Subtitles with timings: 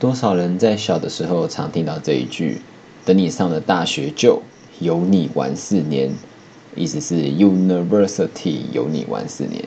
[0.00, 2.62] 多少人在小的时候常听到这一句
[3.04, 4.40] ：“等你上了大学，就
[4.78, 6.12] 有你玩四年。”
[6.76, 9.64] 意思是 University 有你玩四年。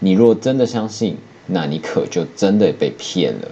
[0.00, 1.16] 你若真的相信，
[1.46, 3.48] 那你可就真的被骗了。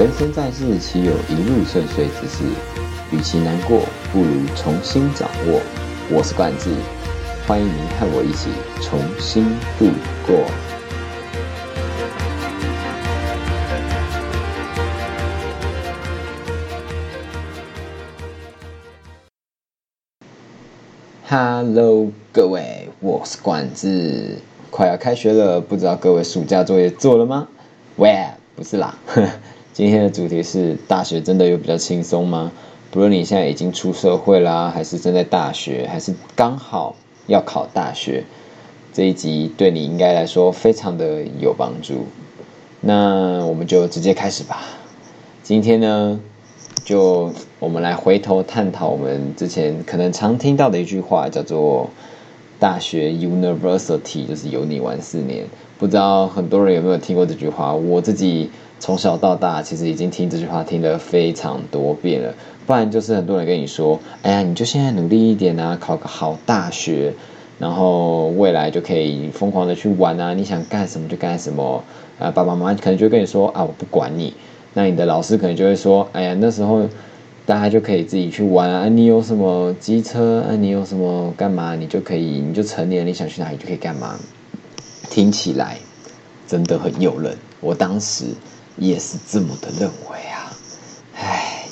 [0.00, 2.42] 人生在世，岂有一路顺遂之事？
[3.12, 3.82] 与其难过，
[4.12, 5.60] 不如重新掌握。
[6.10, 6.70] 我是冠志，
[7.46, 8.48] 欢迎您和我一起
[8.80, 9.44] 重新
[9.78, 9.86] 度
[10.26, 10.71] 过。
[21.34, 24.36] Hello，各位，我是管子。
[24.70, 27.48] 快要开学了，不知道各位暑假作业做了吗？
[27.96, 28.22] 喂，
[28.54, 28.94] 不是啦，
[29.72, 32.52] 今天的主题是：大学真的有比较轻松吗？
[32.90, 36.94] 不论你现在已经出社会啦，还是正在大学，还是刚好
[37.28, 38.24] 要考大学，
[38.92, 42.04] 这一集对你应该来说非常的有帮助。
[42.82, 44.58] 那我们就直接开始吧。
[45.42, 46.20] 今天呢？
[46.84, 51.88] 就我们来回头探讨我们之前可能常听到的一句话，叫做
[52.58, 55.44] “大学 University 就是有你玩四年”。
[55.78, 57.72] 不知道很多人有没有听过这句话？
[57.72, 62.34] 我自己从小到大其实已经听这句话听了非常多遍了。
[62.66, 67.12] 不然就是很多人跟你说：“哎呀，你就现在努力一点啊，考个好大学，
[67.60, 71.84] 然后未来就可以疯狂的去玩啊，你想干什么就干什么。”
[72.18, 74.34] 啊，爸爸妈妈可能就跟你说：“啊，我不管你。”
[74.74, 76.82] 那你的老师可能就会说：“哎呀，那时候
[77.44, 78.88] 大家就可以自己去玩啊！
[78.88, 80.54] 你有什么机车啊？
[80.54, 81.74] 你有什么干嘛？
[81.74, 84.16] 你就可以，你就成年，你想去哪里就可以干嘛。”
[85.10, 85.76] 听起来
[86.46, 88.26] 真的很诱人，我当时
[88.76, 90.52] 也是这么的认为啊。
[91.16, 91.64] 唉，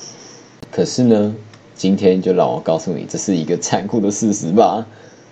[0.73, 1.35] 可是呢，
[1.75, 4.85] 今天就让我告诉你，这是一个残酷的事实吧。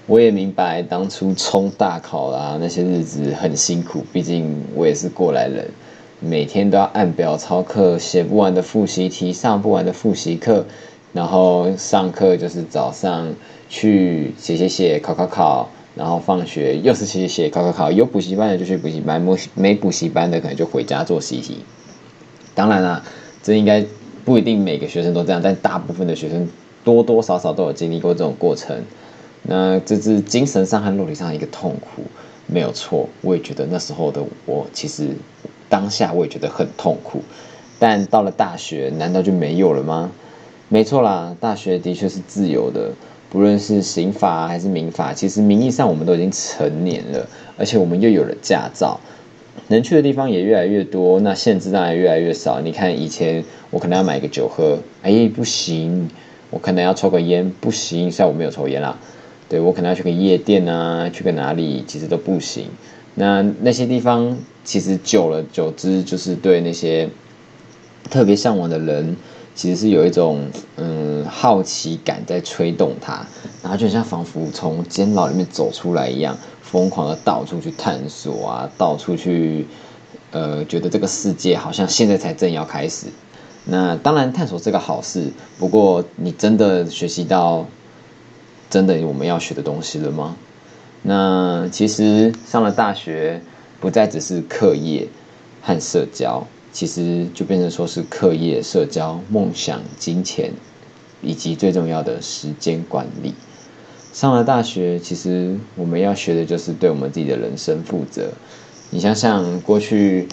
[0.07, 5.69] 我也明白当初冲大考啦那些日子很辛苦，毕竟我也是过来人。
[6.21, 10.67] 每天都要按表操课，写不完的复习题，上不完的复习课，
[11.13, 13.33] 然后上课就是早上
[13.69, 17.93] 去写写写，考考考，然后放学又是写写写，考考考。
[17.93, 21.59] 有补习班的就去补习班，没没补习班的可能就回家做习题。
[22.53, 23.05] 当然啦，
[23.41, 23.85] 这应该
[24.25, 26.49] 不一定每个学生都这样，但大部分的学生
[26.83, 28.77] 多多少少都有经历过这种过程。
[29.45, 32.03] 那这是精神上和肉体上一个痛苦，
[32.47, 33.09] 没有错。
[33.21, 35.11] 我也觉得那时候的我其实。
[35.69, 37.23] 当下我也觉得很痛苦，
[37.79, 40.11] 但到了大学，难道就没有了吗？
[40.69, 42.91] 没错啦，大学的确是自由的，
[43.31, 47.27] 不论是刑法还是民法，其实名义上我们都已经成年了，
[47.57, 49.01] 而且我们又有了驾照，
[49.69, 52.61] 能去的地方也越来越多，那限制当然越来越少。
[52.61, 56.11] 你看以前我可能要买个酒喝，哎不行，
[56.51, 58.99] 我可能要抽个烟，不行，虽然我没有抽烟啦，
[59.49, 62.67] 对我可能要去个夜店啊，去个哪里，其实都不行。
[63.19, 64.39] 那那些地方。
[64.65, 67.09] 其实久了久之，就是对那些
[68.11, 69.17] 特别向往的人，
[69.55, 70.47] 其实是有一种
[70.77, 73.27] 嗯好奇感在推动他，
[73.63, 79.67] 然后就像仿佛从监牢里面走出来一样，疯狂的到处去探索啊，到处去
[80.33, 83.07] 呃觉得这个世界好像现在才正要开始。
[83.65, 87.65] 那当然探索是个好事，不过你真的学习到
[88.69, 90.37] 真的我们要学的东西了吗？
[91.03, 93.41] 那其实上了大学。
[93.81, 95.07] 不再只是课业
[95.63, 100.51] 和社交，其实就变成说是课业、社交、梦想、金钱，
[101.23, 103.33] 以及最重要的时间管理。
[104.13, 108.33] 上了大学，其实我们要学的就是对我们自己的人生负责。
[108.91, 110.27] 你想想，过去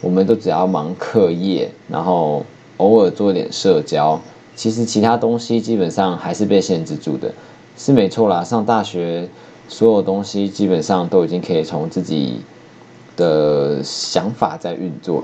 [0.00, 4.20] 我们都只要忙课业，然后偶尔做点社交，
[4.54, 7.34] 其实其他东西基本上还是被限制住的，
[7.76, 8.44] 是没错啦。
[8.44, 9.28] 上大学，
[9.68, 12.40] 所有东西基本上都已经可以从自己。
[13.16, 15.22] 的想法在运作，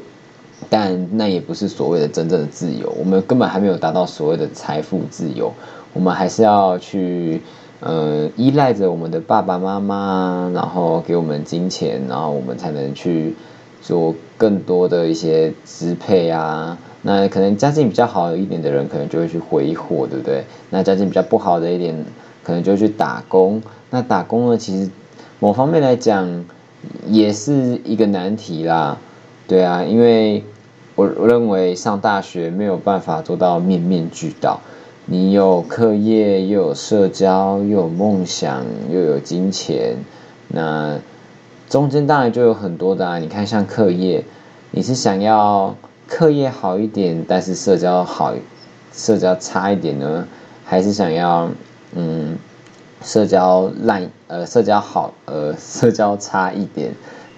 [0.69, 2.89] 但那也不是所谓的真正的自由。
[2.97, 5.53] 我们根本还没有达到所谓的财富自由，
[5.93, 7.43] 我们还是要去
[7.81, 13.35] 呃依赖着我们的爸爸妈妈，然后给我们金钱，然后我们才能去
[13.83, 16.79] 做更多的一些支配啊。
[17.03, 20.45] 那可能家境比较好一点的人，可能就会去挥霍，对不对？
[20.71, 22.05] 那家境比较不好的一点，
[22.45, 23.61] 可能就去打工。
[23.91, 24.91] 那打工呢，其实
[25.39, 26.45] 某方面来讲。
[27.07, 28.97] 也是一个难题啦，
[29.47, 30.43] 对啊，因为
[30.95, 34.61] 我我认为上大学没有办法做到面面俱到，
[35.05, 39.95] 你有课业，又有社交，又有梦想，又有金钱，
[40.49, 40.99] 那
[41.69, 43.19] 中间当然就有很多的啊。
[43.19, 44.25] 你看，像课业，
[44.71, 45.77] 你是想要
[46.09, 48.33] 课业好一点，但是社交好，
[48.91, 50.27] 社交差一点呢，
[50.65, 51.51] 还是想要
[51.95, 52.39] 嗯？
[53.03, 56.95] 社交烂，呃，社交好，呃， 社交差一点，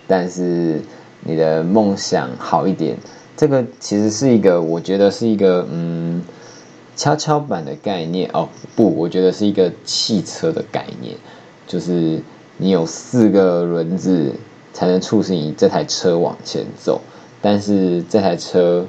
[0.07, 0.81] 但是
[1.21, 2.97] 你的梦想好一点。
[3.37, 6.23] 这个其实是一个，我觉得是一个嗯，
[6.97, 8.49] 跷跷板的概念哦。
[8.77, 11.17] 不，我觉得是一个汽车的概念，
[11.67, 12.21] 就是
[12.59, 14.33] 你有四个轮子
[14.73, 17.01] 才能促使你这台车往前走，
[17.41, 18.87] 但是这台车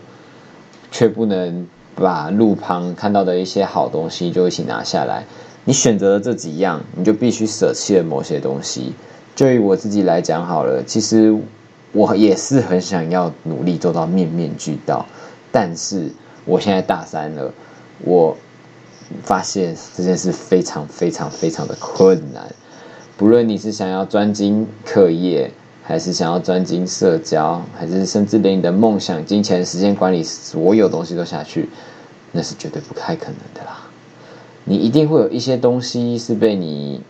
[0.91, 5.25] 却不能把路旁看到的一些好东西就一起拿下来。
[5.65, 8.93] 你选择了这几样，你就必须舍弃了某些东西。
[9.35, 11.37] 就以我自己来讲好了，其实。
[11.95, 15.05] 我也是很想要努力做到面面俱到，
[15.51, 16.09] 但是
[16.43, 17.53] 我现在大三了，
[17.99, 18.35] 我
[19.21, 22.51] 发现这件事非常非常非常的困难。
[23.15, 25.51] 不论你是想要专精课业，
[25.83, 31.69] 还是想要专精社交，还是甚至连你的梦想、金钱、时间管理，所有东西都下去，
[32.31, 33.87] 那是绝对不太可能的啦。
[34.65, 37.01] 你一定会有一些东西是被你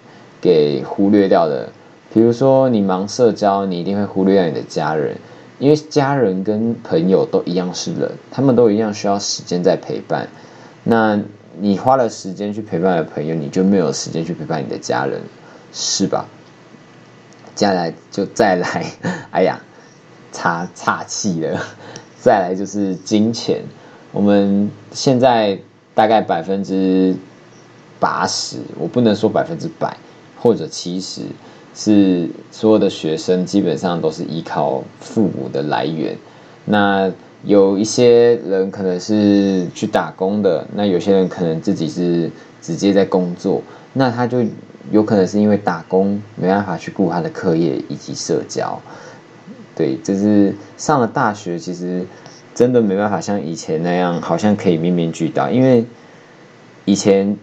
[0.41, 1.69] 给忽略掉的。
[2.13, 5.17] 比如说，你忙社交，你一定会忽略掉你的家人，
[5.57, 10.27] 因为家人跟朋友都一样是人，他们都一样需要时间在陪伴。
[10.83, 11.19] 那
[11.59, 15.21] 你花了时间去陪伴的朋友，你就没有时间去陪伴你的家人，
[15.71, 16.27] 是吧？
[17.55, 18.85] 接下来就再来，
[19.31, 19.59] 哎呀，
[20.31, 21.59] 岔岔气了。
[22.19, 23.61] 再来就是金钱，
[24.11, 25.59] 我们现在
[25.93, 27.15] 大概百分之
[28.03, 29.95] 八十，我不能说百分之百
[30.37, 31.21] 或者七十。
[31.75, 36.15] 是所有的学生基本上都是依靠父母的来源，
[36.65, 37.11] 那
[37.43, 42.29] 有一些人可能是去打工的，那有些人可能自己是
[42.61, 43.59] 直接在工作，
[43.91, 44.45] 那他就
[44.91, 48.79] 有可能是因为打工没办法去顾他的课业以及社交，
[49.75, 52.05] 对，就是上了大学其实
[52.53, 55.83] 真的没办法像以前那样，好像可以面面俱到，因为
[56.85, 57.35] 以前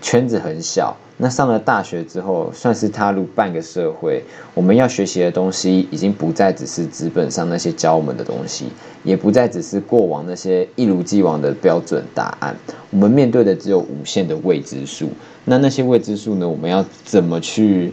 [0.00, 0.96] 圈子很小。
[1.20, 4.22] 那上了大学之后，算是踏入半个社会。
[4.54, 8.66] 我们要学习的东西，已经不再只是纸本上那些教我们的东西，
[9.02, 12.56] 也不再只是过往那些一如既往的标准答案。
[12.90, 15.10] 我们面对的只有无限的未知数。
[15.44, 16.48] 那那些未知数呢？
[16.48, 17.92] 我们要怎么去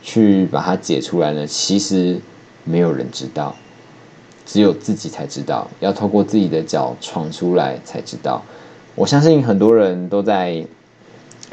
[0.00, 1.44] 去把它解出来呢？
[1.44, 2.20] 其实
[2.62, 3.52] 没有人知道，
[4.46, 5.68] 只有自己才知道。
[5.80, 8.40] 要透过自己的脚闯出来才知道。
[8.94, 10.64] 我相信很多人都在。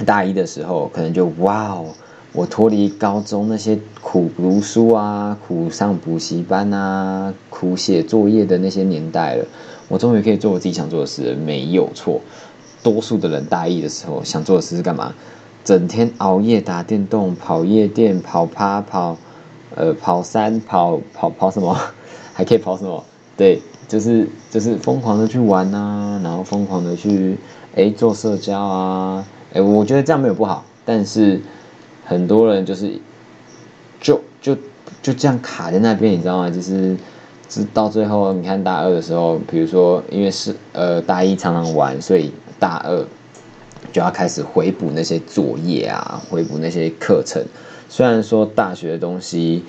[0.05, 1.85] 大一的时候，可能就哇哦，
[2.33, 9.45] 我脱离高中那些苦读书啊、苦上补习班啊、苦写作业的那些年代了。
[9.87, 12.21] 我终于可以做我自己想做的事，没有错。
[12.83, 15.13] 多数的人大一的时候想做的事是干嘛？
[15.63, 19.17] 整天熬夜打电动、跑夜店、跑趴、跑
[19.75, 21.75] 呃跑山、跑跑跑什么？
[22.33, 23.03] 还可以跑什么？
[23.35, 27.37] 对，就是就是疯狂的去玩啊，然后疯狂的去
[27.75, 29.25] 哎做社交啊。
[29.61, 31.39] 我觉得这样没有不好，但是
[32.05, 32.99] 很多人就是
[33.99, 34.55] 就就
[35.01, 36.49] 就这样卡在那边，你知道吗？
[36.49, 36.95] 就是
[37.49, 43.05] 是到最后，你看大二的时候，比如说因为是呃大一常常玩，所以大二
[43.91, 47.43] 就要开始回补那些作业啊，回补那些课程。
[47.89, 49.63] 虽然说大学的东西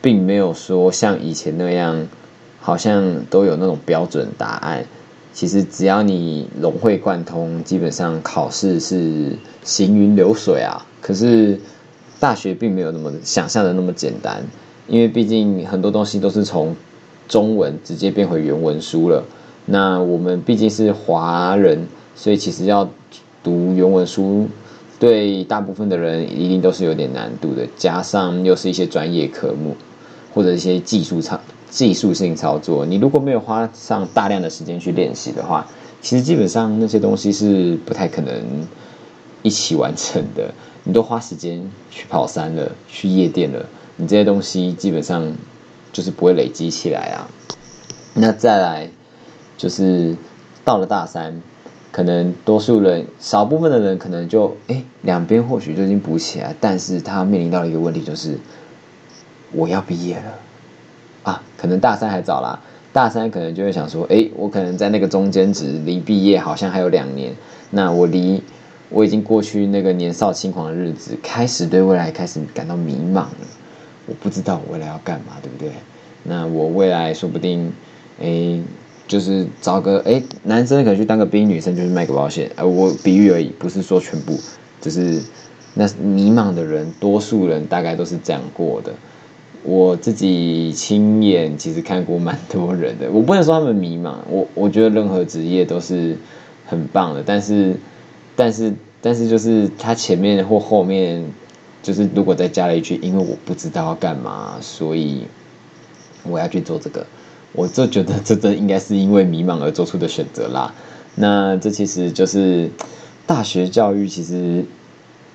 [0.00, 2.06] 并没有说像以前那样，
[2.60, 4.84] 好像都有那种标准答案。
[5.36, 10.80] 其实只要你融会贯通，基本上考试是行云流水啊。
[11.02, 11.60] 可是
[12.18, 14.42] 大学并没有那么想象的那么简单，
[14.88, 16.74] 因为毕竟很多东西都是从
[17.28, 19.22] 中文直接变回原文书了。
[19.66, 22.88] 那我们毕竟是华人，所以其实要
[23.44, 24.48] 读原文书，
[24.98, 27.68] 对大部分的人一定都是有点难度的。
[27.76, 29.76] 加上又是一些专业科目，
[30.32, 31.38] 或者一些技术场。
[31.76, 35.66] 技术性操作，你如果没有花上大量的时间去练习的话，
[36.00, 38.32] 其实基本上那些东西是不太可能
[39.42, 40.54] 一起完成的。
[40.84, 43.62] 你都花时间去跑山了，去夜店了，
[43.96, 45.30] 你这些东西基本上
[45.92, 47.28] 就是不会累积起来啊。
[48.14, 48.88] 那再来
[49.58, 50.16] 就是
[50.64, 51.42] 到了大三，
[51.92, 58.38] 可能多数人少部分的人可能就哎两边或许就已经补起来，但是他面临到一个问题就是
[59.52, 60.38] 我要毕业了。
[61.56, 62.58] 可能大三还早啦，
[62.92, 67.32] 大三可能就会想说，哎，我可能在那个中间值，离毕业好像还有两年，
[67.70, 68.42] 那我离
[68.88, 73.30] 我已经过去那个年少轻狂的日子，开始对未来开始感到迷茫了。
[74.06, 75.70] 我不知道我未来要干嘛，对不对？
[76.22, 77.72] 那我未来说不定，
[78.20, 78.60] 哎，
[79.08, 84.38] 就是找个哎，男生可能去当个兵，女生就是卖个保险，呃，我比喻而已，不是说全部，
[84.80, 85.20] 就是
[85.74, 88.92] 那迷茫的人，多数人大概都是这样过的。
[89.68, 96.16] 我自己亲眼其实看过蛮多人的，我不能说他们迷茫，我我觉得任何职业都是
[96.64, 97.74] 很棒的，但是
[98.36, 101.24] 但是但是就是他前面或后面，
[101.82, 105.26] 就是如果再加了一句，因为我不知道要干嘛，所以
[106.22, 107.04] 我要去做这个，
[107.52, 110.72] 我就觉得这真应该是因为迷茫而做出的选择啦。
[111.16, 112.70] 那这其实就是
[113.26, 114.64] 大学教育其实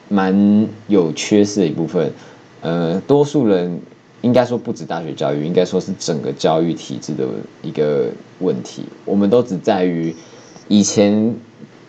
[0.08, 2.14] 蛮有缺失的一部分。
[2.62, 3.82] 呃，多数人
[4.22, 7.26] 应该说不止大学教育，应该说是整个教育体制的
[7.62, 8.08] 一个
[8.40, 8.86] 问题。
[9.06, 10.16] 我们都只在于
[10.68, 11.36] 以前，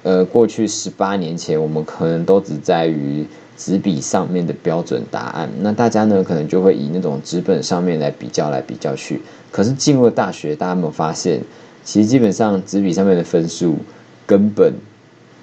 [0.03, 5.49] 呃，过去十八年前，我们可能都只在于纸笔上面的标准答案。
[5.61, 9.21] 那大家呢，可能就会以那种纸本上面来比较来比较去。
[9.51, 11.43] 可是进入大学，大家有没有发现？
[11.85, 13.77] 其实基本上纸笔上面的分数
[14.25, 14.73] 根本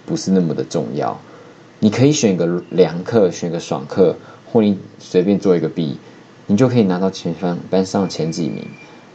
[0.05, 1.19] 不是那么的重要，
[1.79, 4.15] 你可以选个良课，选个爽课，
[4.50, 5.98] 或你随便做一个弊，
[6.50, 8.65] 你就可以拿到前方班上前几名。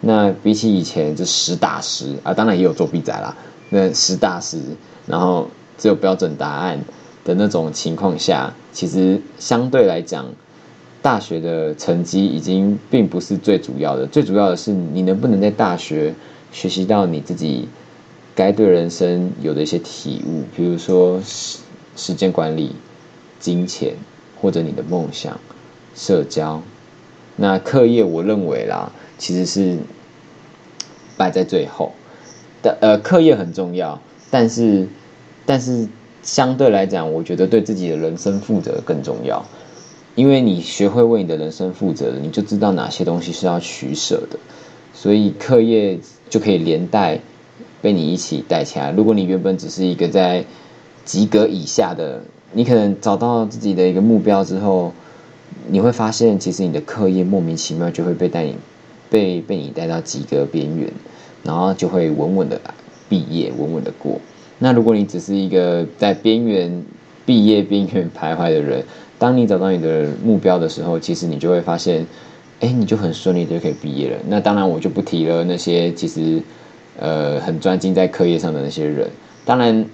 [0.01, 3.37] 那比起以前就实打实啊，当然也有作弊仔啦。
[3.71, 4.59] 那实打实，
[5.07, 6.81] 然后只有标准答案
[7.25, 10.25] 的那种情况下，其实相对来讲，
[11.03, 16.15] 大学的成绩已经并不是最主要的，最主要的是你能不能在大学。
[16.53, 17.69] 学习到你自己
[18.33, 21.59] 该对人生有的一些体悟，比如说时
[21.97, 22.77] 时间管理、
[23.41, 23.95] 金钱，
[24.41, 25.37] 或者你的梦想、
[25.97, 26.63] 社交。
[27.37, 29.79] 那课业，我认为啦，其实是
[31.17, 31.93] 摆在最后
[32.63, 32.77] 的。
[32.81, 34.01] 呃，课业很重要，
[34.31, 34.89] 但是
[35.47, 35.89] 但是
[36.23, 39.45] 相对来讲，我觉得对自己的人生负责更重要。
[40.15, 44.39] 因为你学会为你的人生负责了，你就知道哪些东西是要取舍的。
[44.93, 45.99] 所以课业。
[46.31, 47.21] 就可以连带
[47.81, 48.91] 被你一起带起来。
[48.91, 50.45] 如果你原本只是一个在
[51.05, 52.23] 及格以下的，
[52.53, 54.93] 你可能找到自己的一个目标之后，
[55.69, 58.57] 你会发现，其实你的课业莫名其妙就会被带你
[59.11, 60.91] 被被你带到及格边缘，
[61.43, 62.61] 然后就会稳稳的
[63.09, 64.21] 毕业，稳稳的过。
[64.59, 66.85] 那如果你只是一个在边缘
[67.25, 68.85] 毕业边缘徘徊的人，
[69.19, 72.07] 当你找到你的目标的时候，其实你就会发现。
[72.61, 74.17] 哎，你就很顺利的就可以毕业了。
[74.29, 76.41] 那当然，我就不提了那些其实，
[76.99, 79.11] 呃，很专精在课业上的那些人。
[79.45, 79.85] 当然，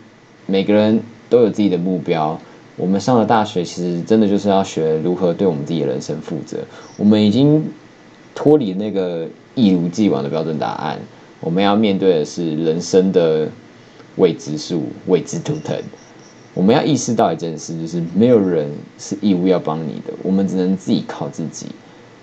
[0.47, 2.39] 每个人都有自己的目标。
[2.81, 6.59] 我们上了大学，其实真的就是要学如何对我们自己的人生负责。
[6.97, 7.63] 我们已经
[8.35, 10.99] 脱离那个一如既往的标准答案。
[11.41, 13.49] 我们要面对的是人生的
[14.17, 15.77] 未知数、未知图腾。
[16.55, 18.69] 我们要意识到一件事，就是没有人
[18.99, 21.67] 是义务要帮你的，我们只能自己靠自己。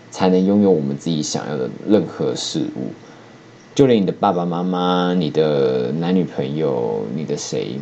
[0.10, 2.88] 才能拥有我们自己想要的任何事物，
[3.76, 7.78] 就连你的爸爸妈妈、你的男女朋友、你的谁，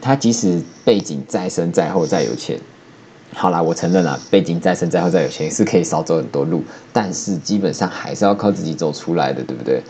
[0.00, 2.58] 他即使背景再深、再厚、再有钱，
[3.34, 9.82] 好啦，我承认了，背景再深、再厚、再有钱是可以少走很多路，但是基本上还是要靠自己走出来的，对不对？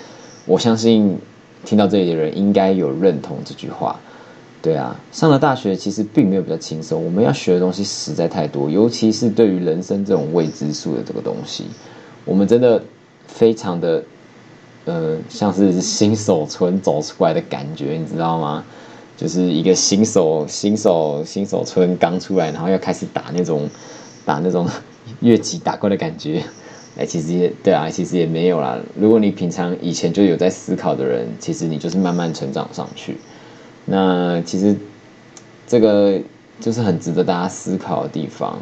[0.46, 1.18] 我相信
[1.64, 3.98] 听到这里的人应该有认同这句话。
[4.62, 11.64] 对啊，上了大学其实并没有比较轻松，我们要学的东西实在太多，尤其是对于人生这种未知数的这个东西，
[12.26, 12.82] 我们真的
[13.26, 14.02] 非常的，
[14.84, 18.62] 呃，像是新手村走出来的感觉，你知道吗？
[19.20, 23.68] 就是一个新手新手新手村刚出来，然后要开始打那种
[24.24, 24.66] 打那种
[25.20, 26.42] 越级打怪的感觉，
[26.96, 28.78] 哎，其实也对啊，其实也没有啦。
[28.98, 33.18] 如果你平常以前就有在思考的人，其实你就是慢慢成长上去。
[33.84, 34.74] 那其实，
[35.66, 36.18] 这个
[36.58, 38.58] 就是很值得大家思考的地方。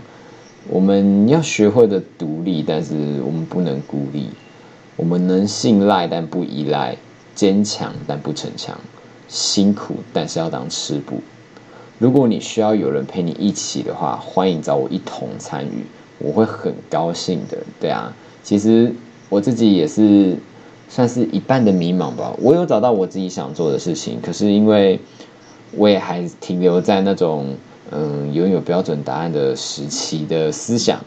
[0.69, 4.29] 我们要学会的独立，但是我们不能孤立。
[4.97, 6.97] 我们能信赖但不依赖，
[7.37, 8.77] 坚强但不逞强，
[9.29, 11.21] 辛苦但是要当吃补。
[11.99, 15.85] 如果你需要有人陪你一起的话，欢迎找我一同参与，
[16.19, 17.59] 我会很高兴的。
[17.81, 18.93] 对啊，其实
[19.29, 20.37] 我自己也是。
[20.91, 22.33] 算是一半的迷茫吧。
[22.41, 24.99] 我有找到我自己想做的事情，可是因为
[25.73, 27.55] 我也还停留在那种
[27.91, 30.99] 嗯拥有标准答案的时期的思想，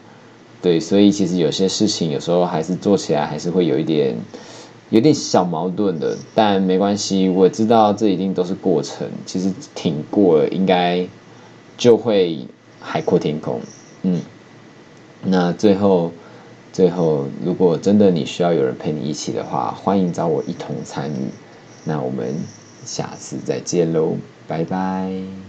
[0.62, 4.16] 对，所以其实有些事情有时候还是做起来还是会有一点
[4.92, 6.16] 有点小矛盾的。
[6.36, 11.08] 但没关系，我知道这一定都是过程，其实挺过了，应该
[11.76, 12.46] 就会
[12.80, 13.60] 海阔天空。
[14.04, 14.22] 嗯，
[15.24, 16.12] 那最后。
[16.74, 21.28] 最后，如果真的你需要有人陪你一起的话，欢迎找我一同参与。
[21.84, 22.34] 那我们
[22.86, 24.16] 下次再见喽，
[24.48, 25.42] 拜拜。